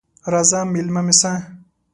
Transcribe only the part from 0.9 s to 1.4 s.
مې سه!